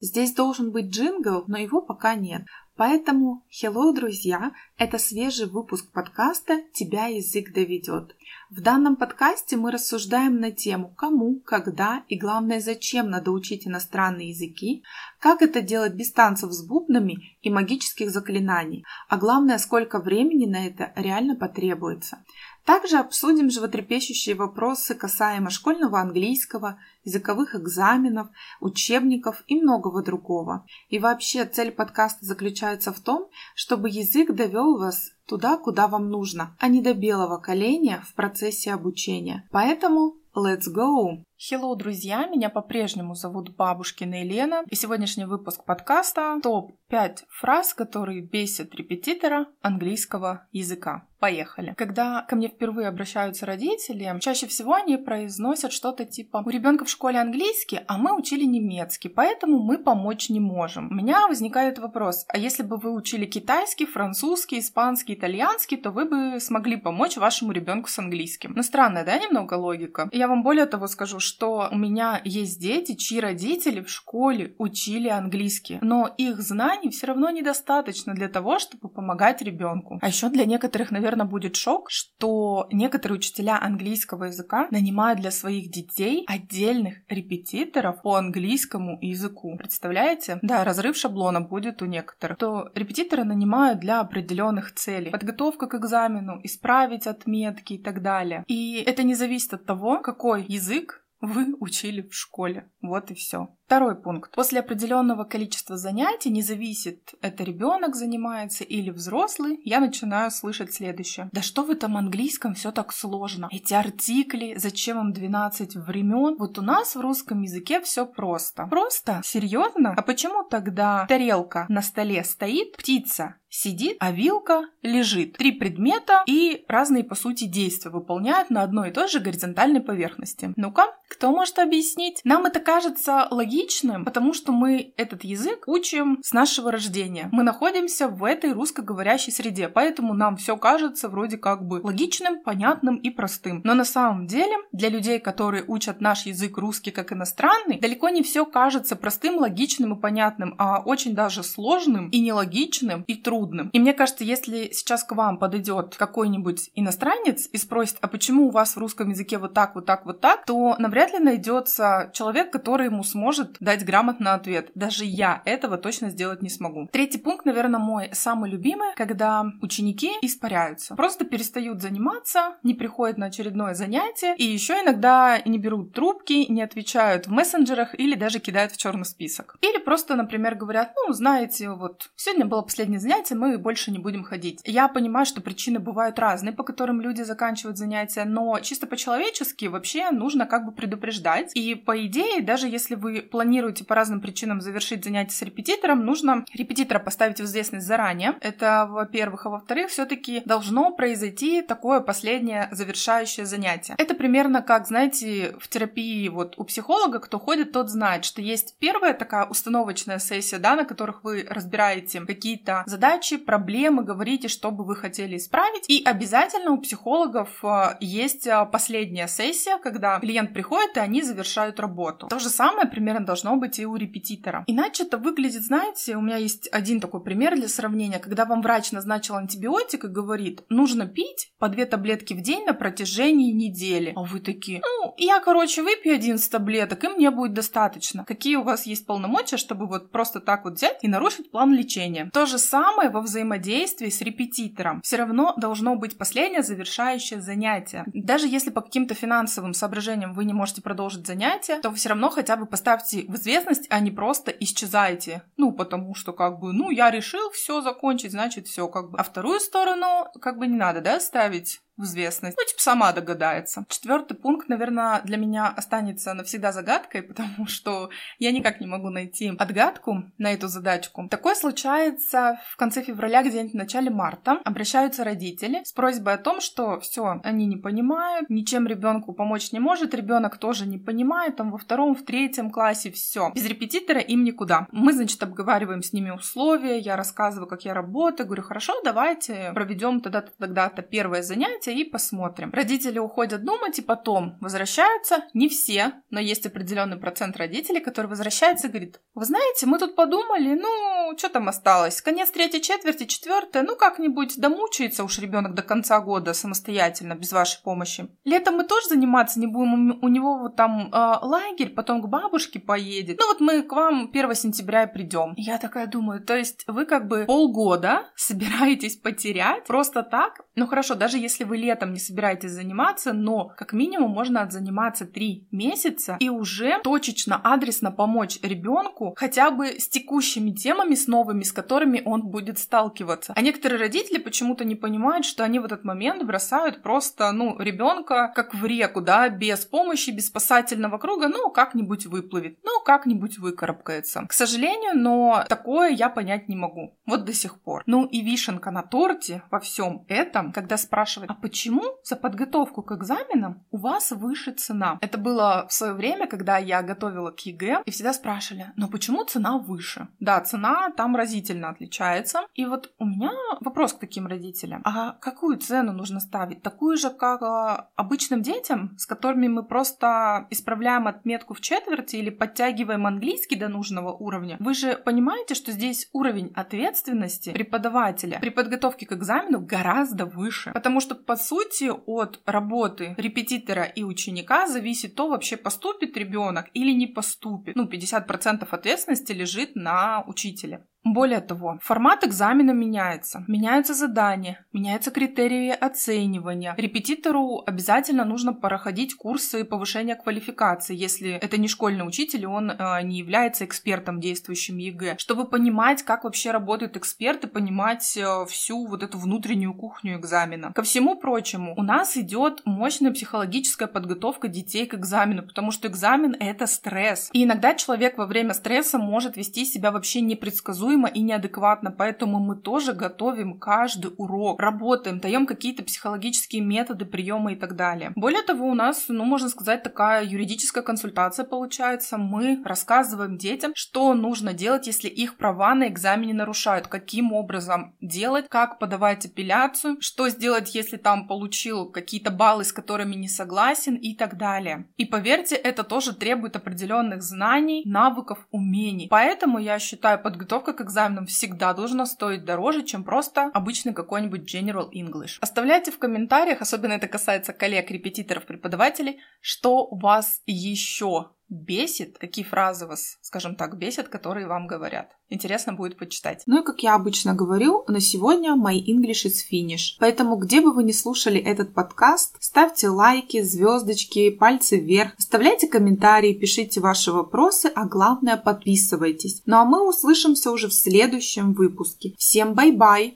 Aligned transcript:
Здесь 0.00 0.32
должен 0.32 0.70
быть 0.70 0.86
джингл, 0.86 1.44
но 1.46 1.58
его 1.58 1.82
пока 1.82 2.14
нет. 2.14 2.42
Поэтому, 2.74 3.44
hello, 3.50 3.94
друзья, 3.94 4.52
это 4.78 4.96
свежий 4.96 5.46
выпуск 5.46 5.92
подкаста 5.92 6.62
«Тебя 6.72 7.08
язык 7.08 7.52
доведет». 7.52 8.16
В 8.48 8.62
данном 8.62 8.96
подкасте 8.96 9.58
мы 9.58 9.70
рассуждаем 9.70 10.40
на 10.40 10.52
тему, 10.52 10.94
кому, 10.96 11.40
когда 11.40 12.04
и, 12.08 12.16
главное, 12.18 12.60
зачем 12.60 13.10
надо 13.10 13.30
учить 13.30 13.66
иностранные 13.66 14.30
языки, 14.30 14.82
как 15.18 15.42
это 15.42 15.60
делать 15.60 15.92
без 15.92 16.10
танцев 16.12 16.50
с 16.50 16.66
бубнами 16.66 17.36
и 17.42 17.50
магических 17.50 18.10
заклинаний, 18.10 18.86
а 19.10 19.18
главное, 19.18 19.58
сколько 19.58 19.98
времени 19.98 20.46
на 20.46 20.66
это 20.66 20.94
реально 20.96 21.36
потребуется. 21.36 22.24
Также 22.70 22.98
обсудим 22.98 23.50
животрепещущие 23.50 24.36
вопросы 24.36 24.94
касаемо 24.94 25.50
школьного 25.50 26.00
английского, 26.00 26.78
языковых 27.02 27.56
экзаменов, 27.56 28.28
учебников 28.60 29.42
и 29.48 29.60
многого 29.60 30.04
другого. 30.04 30.64
И 30.88 31.00
вообще 31.00 31.46
цель 31.46 31.72
подкаста 31.72 32.24
заключается 32.24 32.92
в 32.92 33.00
том, 33.00 33.28
чтобы 33.56 33.88
язык 33.88 34.30
довел 34.30 34.78
вас 34.78 35.10
туда, 35.26 35.56
куда 35.56 35.88
вам 35.88 36.10
нужно, 36.10 36.56
а 36.60 36.68
не 36.68 36.80
до 36.80 36.94
белого 36.94 37.38
коленя 37.38 38.04
в 38.06 38.14
процессе 38.14 38.72
обучения. 38.72 39.48
Поэтому 39.50 40.14
let's 40.32 40.72
go! 40.72 41.24
Hello, 41.40 41.74
друзья! 41.74 42.26
Меня 42.26 42.50
по-прежнему 42.50 43.14
зовут 43.14 43.56
Бабушкина 43.56 44.24
Елена, 44.24 44.62
и 44.68 44.74
сегодняшний 44.74 45.24
выпуск 45.24 45.64
подкаста 45.64 46.38
топ-5 46.42 47.20
фраз, 47.30 47.72
которые 47.72 48.20
бесят 48.20 48.74
репетитора 48.74 49.46
английского 49.62 50.46
языка. 50.52 51.06
Поехали. 51.20 51.74
Когда 51.76 52.22
ко 52.22 52.34
мне 52.34 52.48
впервые 52.48 52.88
обращаются 52.88 53.44
родители, 53.44 54.18
чаще 54.20 54.46
всего 54.46 54.72
они 54.72 54.96
произносят 54.96 55.70
что-то 55.70 56.06
типа 56.06 56.42
«У 56.46 56.48
ребенка 56.48 56.86
в 56.86 56.88
школе 56.88 57.18
английский, 57.18 57.80
а 57.86 57.98
мы 57.98 58.16
учили 58.16 58.44
немецкий, 58.44 59.10
поэтому 59.10 59.58
мы 59.58 59.76
помочь 59.76 60.30
не 60.30 60.40
можем». 60.40 60.88
У 60.90 60.94
меня 60.94 61.26
возникает 61.28 61.78
вопрос, 61.78 62.24
а 62.28 62.38
если 62.38 62.62
бы 62.62 62.78
вы 62.78 62.94
учили 62.94 63.26
китайский, 63.26 63.84
французский, 63.84 64.60
испанский, 64.60 65.12
итальянский, 65.12 65.76
то 65.76 65.90
вы 65.90 66.06
бы 66.06 66.40
смогли 66.40 66.76
помочь 66.76 67.18
вашему 67.18 67.52
ребенку 67.52 67.90
с 67.90 67.98
английским. 67.98 68.54
Ну 68.56 68.62
странная, 68.62 69.04
да, 69.04 69.18
немного 69.18 69.54
логика? 69.54 70.08
Я 70.12 70.26
вам 70.26 70.42
более 70.42 70.64
того 70.64 70.86
скажу, 70.86 71.20
что 71.30 71.68
у 71.70 71.76
меня 71.76 72.20
есть 72.24 72.60
дети, 72.60 72.94
чьи 72.94 73.20
родители 73.20 73.80
в 73.80 73.88
школе 73.88 74.54
учили 74.58 75.08
английский, 75.08 75.78
но 75.80 76.12
их 76.18 76.40
знаний 76.42 76.90
все 76.90 77.06
равно 77.06 77.30
недостаточно 77.30 78.14
для 78.14 78.28
того, 78.28 78.58
чтобы 78.58 78.88
помогать 78.88 79.40
ребенку. 79.42 79.98
А 80.02 80.08
еще 80.08 80.28
для 80.28 80.44
некоторых, 80.44 80.90
наверное, 80.90 81.26
будет 81.26 81.56
шок, 81.56 81.90
что 81.90 82.66
некоторые 82.72 83.18
учителя 83.18 83.58
английского 83.62 84.24
языка 84.24 84.66
нанимают 84.70 85.20
для 85.20 85.30
своих 85.30 85.70
детей 85.70 86.24
отдельных 86.26 86.98
репетиторов 87.08 88.02
по 88.02 88.16
английскому 88.16 88.98
языку. 89.00 89.56
Представляете? 89.56 90.38
Да, 90.42 90.64
разрыв 90.64 90.96
шаблона 90.96 91.40
будет 91.40 91.82
у 91.82 91.86
некоторых. 91.86 92.38
То 92.38 92.70
репетиторы 92.74 93.24
нанимают 93.24 93.80
для 93.80 94.00
определенных 94.00 94.74
целей. 94.74 95.10
Подготовка 95.10 95.66
к 95.66 95.74
экзамену, 95.74 96.40
исправить 96.42 97.06
отметки 97.06 97.74
и 97.74 97.78
так 97.78 98.02
далее. 98.02 98.44
И 98.46 98.82
это 98.86 99.02
не 99.02 99.14
зависит 99.14 99.54
от 99.54 99.64
того, 99.64 99.98
какой 99.98 100.44
язык 100.44 101.04
вы 101.20 101.54
учили 101.60 102.02
в 102.02 102.14
школе. 102.14 102.70
Вот 102.80 103.10
и 103.10 103.14
все. 103.14 103.56
Второй 103.70 103.94
пункт. 103.94 104.34
После 104.34 104.58
определенного 104.58 105.22
количества 105.22 105.76
занятий, 105.76 106.28
не 106.28 106.42
зависит, 106.42 107.14
это 107.22 107.44
ребенок 107.44 107.94
занимается 107.94 108.64
или 108.64 108.90
взрослый, 108.90 109.60
я 109.64 109.78
начинаю 109.78 110.32
слышать 110.32 110.74
следующее. 110.74 111.30
Да 111.30 111.40
что 111.40 111.62
в 111.62 111.70
этом 111.70 111.96
английском 111.96 112.54
все 112.54 112.72
так 112.72 112.92
сложно? 112.92 113.48
Эти 113.52 113.72
артикли, 113.72 114.54
зачем 114.56 114.98
им 114.98 115.12
12 115.12 115.76
времен? 115.76 116.34
Вот 116.36 116.58
у 116.58 116.62
нас 116.62 116.96
в 116.96 117.00
русском 117.00 117.42
языке 117.42 117.80
все 117.80 118.06
просто. 118.06 118.66
Просто? 118.66 119.20
Серьезно? 119.22 119.94
А 119.96 120.02
почему 120.02 120.42
тогда 120.42 121.06
тарелка 121.08 121.66
на 121.68 121.80
столе 121.80 122.24
стоит, 122.24 122.76
птица 122.76 123.36
сидит, 123.50 123.96
а 123.98 124.12
вилка 124.12 124.68
лежит. 124.82 125.36
Три 125.36 125.50
предмета 125.50 126.22
и 126.26 126.64
разные, 126.68 127.02
по 127.02 127.16
сути, 127.16 127.44
действия 127.44 127.90
выполняют 127.90 128.48
на 128.48 128.62
одной 128.62 128.90
и 128.90 128.92
той 128.92 129.08
же 129.08 129.18
горизонтальной 129.18 129.80
поверхности. 129.80 130.52
Ну-ка, 130.54 130.86
кто 131.08 131.32
может 131.32 131.58
объяснить? 131.58 132.20
Нам 132.22 132.46
это 132.46 132.60
кажется 132.60 133.26
логичным 133.30 133.59
логичным, 133.60 134.04
потому 134.04 134.32
что 134.32 134.52
мы 134.52 134.92
этот 134.96 135.24
язык 135.24 135.64
учим 135.66 136.18
с 136.22 136.32
нашего 136.32 136.72
рождения. 136.72 137.28
Мы 137.32 137.42
находимся 137.42 138.08
в 138.08 138.24
этой 138.24 138.52
русскоговорящей 138.52 139.32
среде, 139.32 139.68
поэтому 139.68 140.14
нам 140.14 140.36
все 140.36 140.56
кажется 140.56 141.08
вроде 141.08 141.36
как 141.36 141.66
бы 141.66 141.80
логичным, 141.82 142.40
понятным 142.40 142.96
и 142.96 143.10
простым. 143.10 143.60
Но 143.64 143.74
на 143.74 143.84
самом 143.84 144.26
деле 144.26 144.56
для 144.72 144.88
людей, 144.88 145.18
которые 145.18 145.64
учат 145.66 146.00
наш 146.00 146.26
язык 146.26 146.56
русский 146.58 146.90
как 146.90 147.12
иностранный, 147.12 147.78
далеко 147.78 148.08
не 148.08 148.22
все 148.22 148.44
кажется 148.44 148.96
простым, 148.96 149.38
логичным 149.38 149.94
и 149.94 150.00
понятным, 150.00 150.54
а 150.58 150.80
очень 150.80 151.14
даже 151.14 151.42
сложным 151.42 152.08
и 152.10 152.20
нелогичным 152.20 153.04
и 153.06 153.14
трудным. 153.14 153.68
И 153.72 153.80
мне 153.80 153.92
кажется, 153.92 154.24
если 154.24 154.70
сейчас 154.72 155.04
к 155.04 155.12
вам 155.12 155.38
подойдет 155.38 155.96
какой-нибудь 155.96 156.70
иностранец 156.74 157.48
и 157.52 157.58
спросит, 157.58 157.96
а 158.00 158.08
почему 158.08 158.48
у 158.48 158.50
вас 158.50 158.74
в 158.74 158.78
русском 158.78 159.10
языке 159.10 159.38
вот 159.38 159.54
так, 159.54 159.74
вот 159.74 159.86
так, 159.86 160.06
вот 160.06 160.20
так, 160.20 160.44
то 160.46 160.76
навряд 160.78 161.12
ли 161.12 161.18
найдется 161.18 162.10
человек, 162.12 162.50
который 162.50 162.86
ему 162.86 163.02
сможет 163.04 163.49
может 163.50 163.56
дать 163.60 163.84
грамотный 163.84 164.32
ответ. 164.32 164.70
Даже 164.74 165.04
я 165.04 165.42
этого 165.44 165.76
точно 165.76 166.10
сделать 166.10 166.42
не 166.42 166.48
смогу. 166.48 166.88
Третий 166.92 167.18
пункт, 167.18 167.44
наверное, 167.46 167.80
мой 167.80 168.10
самый 168.12 168.50
любимый, 168.50 168.94
когда 168.96 169.44
ученики 169.62 170.12
испаряются. 170.22 170.94
Просто 170.94 171.24
перестают 171.24 171.80
заниматься, 171.80 172.56
не 172.62 172.74
приходят 172.74 173.18
на 173.18 173.26
очередное 173.26 173.74
занятие 173.74 174.34
и 174.36 174.44
еще 174.44 174.74
иногда 174.74 175.40
не 175.44 175.58
берут 175.58 175.92
трубки, 175.92 176.50
не 176.50 176.62
отвечают 176.62 177.26
в 177.26 177.30
мессенджерах 177.30 177.98
или 177.98 178.14
даже 178.14 178.38
кидают 178.38 178.72
в 178.72 178.76
черный 178.76 179.04
список. 179.04 179.56
Или 179.60 179.78
просто, 179.78 180.14
например, 180.16 180.54
говорят, 180.54 180.92
ну, 180.96 181.12
знаете, 181.12 181.70
вот 181.70 182.10
сегодня 182.16 182.46
было 182.46 182.62
последнее 182.62 183.00
занятие, 183.00 183.34
мы 183.34 183.58
больше 183.58 183.90
не 183.90 183.98
будем 183.98 184.24
ходить. 184.24 184.60
Я 184.64 184.88
понимаю, 184.88 185.26
что 185.26 185.40
причины 185.40 185.78
бывают 185.78 186.18
разные, 186.18 186.52
по 186.52 186.62
которым 186.62 187.00
люди 187.00 187.22
заканчивают 187.22 187.78
занятия, 187.78 188.24
но 188.24 188.58
чисто 188.60 188.86
по-человечески 188.86 189.66
вообще 189.66 190.10
нужно 190.10 190.46
как 190.46 190.64
бы 190.64 190.72
предупреждать. 190.72 191.52
И 191.54 191.74
по 191.74 192.06
идее, 192.06 192.42
даже 192.42 192.68
если 192.68 192.94
вы 192.94 193.22
планируете 193.40 193.86
по 193.86 193.94
разным 193.94 194.20
причинам 194.20 194.60
завершить 194.60 195.02
занятие 195.02 195.32
с 195.32 195.40
репетитором, 195.40 196.04
нужно 196.04 196.44
репетитора 196.52 196.98
поставить 196.98 197.40
в 197.40 197.44
известность 197.44 197.86
заранее. 197.86 198.34
Это, 198.42 198.86
во-первых. 198.86 199.46
А 199.46 199.48
во-вторых, 199.48 199.88
все-таки 199.88 200.42
должно 200.44 200.90
произойти 200.90 201.62
такое 201.62 202.00
последнее 202.00 202.68
завершающее 202.70 203.46
занятие. 203.46 203.94
Это 203.96 204.14
примерно 204.14 204.60
как, 204.60 204.86
знаете, 204.86 205.54
в 205.58 205.68
терапии 205.68 206.28
вот 206.28 206.58
у 206.58 206.64
психолога, 206.64 207.18
кто 207.18 207.38
ходит, 207.38 207.72
тот 207.72 207.88
знает, 207.88 208.26
что 208.26 208.42
есть 208.42 208.76
первая 208.78 209.14
такая 209.14 209.46
установочная 209.46 210.18
сессия, 210.18 210.58
да, 210.58 210.76
на 210.76 210.84
которых 210.84 211.24
вы 211.24 211.46
разбираете 211.48 212.20
какие-то 212.20 212.82
задачи, 212.84 213.38
проблемы, 213.38 214.02
говорите, 214.02 214.48
что 214.48 214.70
бы 214.70 214.84
вы 214.84 214.96
хотели 214.96 215.38
исправить. 215.38 215.88
И 215.88 216.02
обязательно 216.04 216.72
у 216.72 216.76
психологов 216.76 217.64
э, 217.64 217.96
есть 218.00 218.46
э, 218.46 218.66
последняя 218.70 219.28
сессия, 219.28 219.78
когда 219.78 220.20
клиент 220.20 220.52
приходит, 220.52 220.98
и 220.98 221.00
они 221.00 221.22
завершают 221.22 221.80
работу. 221.80 222.26
То 222.26 222.38
же 222.38 222.50
самое 222.50 222.86
примерно 222.86 223.19
должно 223.24 223.56
быть 223.56 223.78
и 223.78 223.86
у 223.86 223.96
репетитора. 223.96 224.64
Иначе 224.66 225.04
это 225.04 225.18
выглядит, 225.18 225.62
знаете, 225.62 226.16
у 226.16 226.20
меня 226.20 226.36
есть 226.36 226.68
один 226.72 227.00
такой 227.00 227.22
пример 227.22 227.54
для 227.56 227.68
сравнения, 227.68 228.18
когда 228.18 228.44
вам 228.44 228.62
врач 228.62 228.92
назначил 228.92 229.36
антибиотик 229.36 230.04
и 230.04 230.08
говорит, 230.08 230.62
нужно 230.68 231.06
пить 231.06 231.52
по 231.58 231.68
две 231.68 231.86
таблетки 231.86 232.34
в 232.34 232.40
день 232.40 232.64
на 232.64 232.74
протяжении 232.74 233.52
недели. 233.52 234.12
А 234.16 234.22
вы 234.22 234.40
такие, 234.40 234.80
ну, 234.80 235.14
я, 235.16 235.40
короче, 235.40 235.82
выпью 235.82 236.14
11 236.14 236.50
таблеток, 236.50 237.02
и 237.04 237.08
мне 237.08 237.30
будет 237.30 237.52
достаточно. 237.52 238.24
Какие 238.24 238.56
у 238.56 238.62
вас 238.62 238.86
есть 238.86 239.06
полномочия, 239.06 239.56
чтобы 239.56 239.86
вот 239.86 240.10
просто 240.10 240.40
так 240.40 240.64
вот 240.64 240.74
взять 240.74 240.98
и 241.02 241.08
нарушить 241.08 241.50
план 241.50 241.74
лечения? 241.74 242.30
То 242.32 242.46
же 242.46 242.58
самое 242.58 243.10
во 243.10 243.20
взаимодействии 243.20 244.08
с 244.08 244.20
репетитором. 244.20 245.00
Все 245.02 245.16
равно 245.16 245.54
должно 245.56 245.96
быть 245.96 246.18
последнее 246.18 246.62
завершающее 246.62 247.40
занятие. 247.40 248.04
Даже 248.14 248.46
если 248.46 248.70
по 248.70 248.80
каким-то 248.80 249.14
финансовым 249.14 249.74
соображениям 249.74 250.34
вы 250.34 250.44
не 250.44 250.52
можете 250.52 250.82
продолжить 250.82 251.26
занятие, 251.26 251.80
то 251.80 251.92
все 251.92 252.10
равно 252.10 252.30
хотя 252.30 252.56
бы 252.56 252.66
поставьте 252.66 253.09
в 253.12 253.34
известность, 253.36 253.86
а 253.90 254.00
не 254.00 254.10
просто 254.10 254.50
исчезайте. 254.50 255.42
Ну, 255.56 255.72
потому 255.72 256.14
что, 256.14 256.32
как 256.32 256.58
бы, 256.58 256.72
ну, 256.72 256.90
я 256.90 257.10
решил 257.10 257.50
все 257.50 257.80
закончить, 257.80 258.32
значит, 258.32 258.66
все, 258.66 258.88
как 258.88 259.10
бы. 259.10 259.18
А 259.18 259.22
вторую 259.22 259.60
сторону, 259.60 260.26
как 260.40 260.58
бы, 260.58 260.66
не 260.66 260.76
надо, 260.76 261.00
да, 261.00 261.20
ставить 261.20 261.80
в 262.00 262.04
известность. 262.04 262.56
Ну, 262.58 262.66
типа, 262.66 262.80
сама 262.80 263.12
догадается. 263.12 263.84
Четвертый 263.88 264.34
пункт, 264.34 264.68
наверное, 264.68 265.20
для 265.22 265.36
меня 265.36 265.68
останется 265.68 266.34
навсегда 266.34 266.72
загадкой, 266.72 267.22
потому 267.30 267.66
что 267.66 268.10
я 268.38 268.52
никак 268.52 268.80
не 268.80 268.86
могу 268.86 269.10
найти 269.10 269.52
отгадку 269.58 270.24
на 270.38 270.52
эту 270.52 270.68
задачку. 270.68 271.28
Такое 271.28 271.54
случается 271.54 272.58
в 272.72 272.76
конце 272.76 273.02
февраля, 273.02 273.42
где-нибудь 273.42 273.72
в 273.72 273.76
начале 273.76 274.10
марта. 274.10 274.58
Обращаются 274.64 275.24
родители 275.24 275.82
с 275.84 275.92
просьбой 275.92 276.34
о 276.34 276.38
том, 276.38 276.60
что 276.60 276.98
все, 277.00 277.40
они 277.44 277.66
не 277.66 277.76
понимают, 277.76 278.48
ничем 278.48 278.86
ребенку 278.86 279.32
помочь 279.32 279.72
не 279.72 279.80
может, 279.80 280.14
ребенок 280.14 280.58
тоже 280.58 280.86
не 280.86 280.98
понимает, 280.98 281.56
там 281.56 281.70
во 281.70 281.78
втором, 281.78 282.14
в 282.14 282.24
третьем 282.24 282.70
классе 282.70 283.10
все. 283.10 283.50
Без 283.54 283.66
репетитора 283.66 284.20
им 284.20 284.44
никуда. 284.44 284.86
Мы, 284.92 285.12
значит, 285.12 285.42
обговариваем 285.42 286.02
с 286.02 286.12
ними 286.12 286.30
условия, 286.30 286.98
я 286.98 287.16
рассказываю, 287.16 287.68
как 287.68 287.84
я 287.84 287.94
работаю, 287.94 288.46
говорю, 288.46 288.62
хорошо, 288.62 288.94
давайте 289.04 289.72
проведем 289.74 290.20
тогда-то, 290.20 290.50
тогда-то 290.58 291.02
первое 291.02 291.42
занятие, 291.42 291.89
подготовимся 291.90 291.92
и 291.92 292.04
посмотрим. 292.04 292.70
Родители 292.72 293.18
уходят 293.18 293.64
думать 293.64 293.98
и 293.98 294.02
потом 294.02 294.56
возвращаются. 294.60 295.44
Не 295.54 295.68
все, 295.68 296.12
но 296.30 296.40
есть 296.40 296.66
определенный 296.66 297.16
процент 297.16 297.56
родителей, 297.56 298.00
которые 298.00 298.30
возвращаются 298.30 298.86
и 298.86 298.90
говорят, 298.90 299.20
вы 299.34 299.44
знаете, 299.44 299.86
мы 299.86 299.98
тут 299.98 300.16
подумали, 300.16 300.74
ну, 300.74 301.36
что 301.36 301.48
там 301.48 301.68
осталось? 301.68 302.22
Конец 302.22 302.50
третьей 302.50 302.82
четверти, 302.82 303.24
четвертая, 303.24 303.82
ну, 303.82 303.96
как-нибудь 303.96 304.58
домучается 304.58 305.24
уж 305.24 305.38
ребенок 305.38 305.74
до 305.74 305.82
конца 305.82 306.20
года 306.20 306.52
самостоятельно, 306.54 307.34
без 307.34 307.52
вашей 307.52 307.82
помощи. 307.82 308.28
Летом 308.44 308.76
мы 308.76 308.84
тоже 308.84 309.08
заниматься 309.08 309.60
не 309.60 309.66
будем, 309.66 310.18
у 310.22 310.28
него 310.28 310.58
вот 310.58 310.76
там 310.76 311.10
э, 311.12 311.38
лагерь, 311.42 311.90
потом 311.90 312.22
к 312.22 312.28
бабушке 312.28 312.80
поедет. 312.80 313.38
Ну, 313.40 313.46
вот 313.46 313.60
мы 313.60 313.82
к 313.82 313.92
вам 313.92 314.30
1 314.32 314.54
сентября 314.54 315.04
и 315.04 315.12
придем. 315.12 315.54
Я 315.56 315.78
такая 315.78 316.06
думаю, 316.06 316.40
то 316.40 316.56
есть 316.56 316.84
вы 316.86 317.06
как 317.06 317.26
бы 317.26 317.44
полгода 317.46 318.26
собираетесь 318.36 319.16
потерять 319.16 319.84
просто 319.86 320.22
так? 320.22 320.60
Ну, 320.74 320.86
хорошо, 320.86 321.14
даже 321.14 321.38
если 321.38 321.64
летом 321.76 322.12
не 322.12 322.18
собираетесь 322.18 322.70
заниматься, 322.70 323.32
но 323.32 323.72
как 323.76 323.92
минимум 323.92 324.30
можно 324.30 324.62
отзаниматься 324.62 325.26
3 325.26 325.68
месяца 325.70 326.36
и 326.40 326.48
уже 326.48 327.00
точечно, 327.02 327.60
адресно 327.62 328.10
помочь 328.10 328.58
ребенку 328.62 329.34
хотя 329.36 329.70
бы 329.70 329.98
с 329.98 330.08
текущими 330.08 330.70
темами, 330.70 331.14
с 331.14 331.26
новыми, 331.26 331.62
с 331.62 331.72
которыми 331.72 332.22
он 332.24 332.42
будет 332.42 332.78
сталкиваться. 332.78 333.52
А 333.56 333.60
некоторые 333.62 333.98
родители 333.98 334.38
почему-то 334.38 334.84
не 334.84 334.94
понимают, 334.94 335.44
что 335.44 335.64
они 335.64 335.78
в 335.78 335.84
этот 335.84 336.04
момент 336.04 336.42
бросают 336.44 337.02
просто, 337.02 337.52
ну, 337.52 337.78
ребенка 337.78 338.52
как 338.54 338.74
в 338.74 338.84
реку, 338.86 339.20
да, 339.20 339.48
без 339.48 339.84
помощи, 339.84 340.30
без 340.30 340.46
спасательного 340.48 341.18
круга, 341.18 341.48
ну, 341.48 341.70
как-нибудь 341.70 342.26
выплывет, 342.26 342.78
ну, 342.82 343.00
как-нибудь 343.04 343.58
выкарабкается. 343.58 344.46
К 344.48 344.52
сожалению, 344.52 345.12
но 345.14 345.64
такое 345.68 346.10
я 346.10 346.28
понять 346.28 346.68
не 346.68 346.76
могу. 346.76 347.18
Вот 347.26 347.44
до 347.44 347.52
сих 347.52 347.80
пор. 347.80 348.02
Ну 348.06 348.26
и 348.26 348.40
вишенка 348.40 348.90
на 348.90 349.02
торте 349.02 349.62
во 349.70 349.80
всем 349.80 350.24
этом, 350.28 350.72
когда 350.72 350.96
спрашивают, 350.96 351.50
а 351.50 351.54
почему 351.60 352.02
за 352.24 352.36
подготовку 352.36 353.02
к 353.02 353.12
экзаменам 353.12 353.84
у 353.90 353.98
вас 353.98 354.32
выше 354.32 354.72
цена? 354.72 355.18
Это 355.20 355.38
было 355.38 355.86
в 355.88 355.92
свое 355.92 356.12
время, 356.12 356.46
когда 356.46 356.78
я 356.78 357.02
готовила 357.02 357.50
к 357.50 357.60
ЕГЭ, 357.60 358.02
и 358.04 358.10
всегда 358.10 358.32
спрашивали, 358.32 358.92
но 358.96 359.08
почему 359.08 359.44
цена 359.44 359.78
выше? 359.78 360.28
Да, 360.40 360.60
цена 360.60 361.10
там 361.16 361.36
разительно 361.36 361.90
отличается. 361.90 362.62
И 362.74 362.86
вот 362.86 363.12
у 363.18 363.24
меня 363.24 363.52
вопрос 363.80 364.12
к 364.12 364.18
таким 364.18 364.46
родителям. 364.46 365.02
А 365.04 365.32
какую 365.32 365.78
цену 365.78 366.12
нужно 366.12 366.40
ставить? 366.40 366.82
Такую 366.82 367.16
же, 367.16 367.30
как 367.30 367.62
э, 367.62 368.04
обычным 368.16 368.62
детям, 368.62 369.16
с 369.18 369.26
которыми 369.26 369.68
мы 369.68 369.82
просто 369.82 370.66
исправляем 370.70 371.26
отметку 371.26 371.74
в 371.74 371.80
четверти 371.80 372.36
или 372.36 372.50
подтягиваем 372.50 373.26
английский 373.26 373.76
до 373.76 373.88
нужного 373.88 374.32
уровня? 374.32 374.76
Вы 374.78 374.94
же 374.94 375.16
понимаете, 375.16 375.74
что 375.74 375.92
здесь 375.92 376.28
уровень 376.32 376.72
ответственности 376.74 377.72
преподавателя 377.72 378.58
при 378.60 378.70
подготовке 378.70 379.26
к 379.26 379.32
экзамену 379.32 379.80
гораздо 379.80 380.46
выше. 380.46 380.92
Потому 380.92 381.20
что, 381.20 381.34
по 381.50 381.56
сути, 381.56 382.12
от 382.26 382.60
работы 382.64 383.34
репетитора 383.36 384.04
и 384.04 384.22
ученика 384.22 384.86
зависит 384.86 385.34
то, 385.34 385.48
вообще 385.48 385.76
поступит 385.76 386.36
ребенок 386.36 386.86
или 386.94 387.10
не 387.10 387.26
поступит. 387.26 387.96
Ну, 387.96 388.04
50% 388.04 388.86
ответственности 388.88 389.50
лежит 389.50 389.96
на 389.96 390.44
учителе. 390.46 391.08
Более 391.24 391.60
того, 391.60 391.98
формат 392.02 392.44
экзамена 392.44 392.92
меняется. 392.92 393.64
Меняются 393.68 394.14
задания, 394.14 394.86
меняются 394.92 395.30
критерии 395.30 395.90
оценивания. 395.90 396.94
Репетитору 396.96 397.82
обязательно 397.86 398.44
нужно 398.44 398.72
проходить 398.72 399.34
курсы 399.34 399.84
повышения 399.84 400.34
квалификации, 400.34 401.14
если 401.14 401.52
это 401.52 401.76
не 401.76 401.88
школьный 401.88 402.26
учитель, 402.26 402.66
он 402.66 402.90
э, 402.90 403.22
не 403.22 403.38
является 403.38 403.84
экспертом, 403.84 404.40
действующим 404.40 404.96
ЕГЭ, 404.96 405.36
чтобы 405.38 405.66
понимать, 405.66 406.22
как 406.22 406.44
вообще 406.44 406.70
работают 406.70 407.16
эксперты, 407.16 407.68
понимать 407.68 408.36
э, 408.36 408.66
всю 408.66 409.06
вот 409.06 409.22
эту 409.22 409.38
внутреннюю 409.38 409.92
кухню 409.92 410.38
экзамена. 410.38 410.92
Ко 410.94 411.02
всему 411.02 411.36
прочему, 411.36 411.94
у 411.96 412.02
нас 412.02 412.36
идет 412.36 412.80
мощная 412.86 413.32
психологическая 413.32 414.08
подготовка 414.08 414.68
детей 414.68 415.06
к 415.06 415.14
экзамену, 415.14 415.64
потому 415.64 415.90
что 415.90 416.08
экзамен— 416.08 416.56
это 416.60 416.86
стресс. 416.86 417.50
И 417.52 417.64
иногда 417.64 417.94
человек 417.94 418.38
во 418.38 418.46
время 418.46 418.72
стресса 418.72 419.18
может 419.18 419.56
вести 419.56 419.84
себя 419.84 420.10
вообще 420.12 420.40
непредсказуемо 420.40 421.09
предсказуемо 421.10 421.28
и 421.28 421.40
неадекватно, 421.40 422.10
поэтому 422.10 422.58
мы 422.58 422.76
тоже 422.76 423.12
готовим 423.12 423.78
каждый 423.78 424.32
урок, 424.36 424.80
работаем, 424.80 425.40
даем 425.40 425.66
какие-то 425.66 426.02
психологические 426.02 426.82
методы, 426.82 427.24
приемы 427.24 427.72
и 427.72 427.76
так 427.76 427.96
далее. 427.96 428.32
Более 428.36 428.62
того, 428.62 428.88
у 428.88 428.94
нас, 428.94 429.26
ну, 429.28 429.44
можно 429.44 429.68
сказать, 429.68 430.02
такая 430.02 430.44
юридическая 430.44 431.02
консультация 431.02 431.64
получается. 431.64 432.38
Мы 432.38 432.82
рассказываем 432.84 433.56
детям, 433.58 433.92
что 433.94 434.34
нужно 434.34 434.72
делать, 434.72 435.06
если 435.06 435.28
их 435.28 435.56
права 435.56 435.94
на 435.94 436.08
экзамене 436.08 436.54
нарушают, 436.54 437.06
каким 437.06 437.52
образом 437.52 438.14
делать, 438.20 438.66
как 438.68 438.98
подавать 438.98 439.46
апелляцию, 439.46 440.16
что 440.20 440.48
сделать, 440.48 440.94
если 440.94 441.16
там 441.16 441.46
получил 441.46 442.10
какие-то 442.10 442.50
баллы, 442.50 442.84
с 442.84 442.92
которыми 442.92 443.36
не 443.36 443.48
согласен 443.48 444.14
и 444.14 444.34
так 444.34 444.56
далее. 444.56 445.06
И 445.16 445.24
поверьте, 445.24 445.76
это 445.76 446.04
тоже 446.04 446.34
требует 446.34 446.76
определенных 446.76 447.42
знаний, 447.42 448.02
навыков, 448.04 448.58
умений. 448.70 449.28
Поэтому 449.30 449.78
я 449.78 449.98
считаю 449.98 450.38
подготовка 450.42 450.92
экзаменам 451.00 451.46
всегда 451.46 451.92
должна 451.94 452.26
стоить 452.26 452.64
дороже, 452.64 453.02
чем 453.04 453.24
просто 453.24 453.70
обычный 453.74 454.14
какой-нибудь 454.14 454.72
General 454.72 455.10
English. 455.12 455.58
Оставляйте 455.60 456.10
в 456.10 456.18
комментариях, 456.18 456.80
особенно 456.80 457.12
это 457.12 457.28
касается 457.28 457.72
коллег, 457.72 458.10
репетиторов, 458.10 458.66
преподавателей, 458.66 459.40
что 459.60 460.08
вас 460.10 460.62
еще 460.66 461.50
бесит, 461.70 462.36
какие 462.38 462.64
фразы 462.64 463.06
вас, 463.06 463.38
скажем 463.40 463.76
так, 463.76 463.96
бесят, 463.96 464.28
которые 464.28 464.66
вам 464.66 464.86
говорят. 464.86 465.30
Интересно 465.48 465.92
будет 465.94 466.18
почитать. 466.18 466.62
Ну 466.66 466.82
и 466.82 466.84
как 466.84 467.02
я 467.02 467.14
обычно 467.14 467.54
говорю, 467.54 468.04
на 468.08 468.20
сегодня 468.20 468.74
my 468.74 468.94
English 468.94 469.46
is 469.46 469.58
finish. 469.72 470.16
Поэтому 470.18 470.56
где 470.56 470.80
бы 470.80 470.92
вы 470.92 471.04
ни 471.04 471.12
слушали 471.12 471.60
этот 471.60 471.94
подкаст, 471.94 472.56
ставьте 472.60 473.08
лайки, 473.08 473.62
звездочки, 473.62 474.50
пальцы 474.50 474.98
вверх, 474.98 475.32
оставляйте 475.38 475.88
комментарии, 475.88 476.54
пишите 476.54 477.00
ваши 477.00 477.32
вопросы, 477.32 477.90
а 477.94 478.04
главное 478.04 478.56
подписывайтесь. 478.56 479.62
Ну 479.66 479.76
а 479.76 479.84
мы 479.84 480.08
услышимся 480.08 480.70
уже 480.70 480.88
в 480.88 480.94
следующем 480.94 481.72
выпуске. 481.72 482.34
Всем 482.36 482.74
bye-bye! 482.74 483.28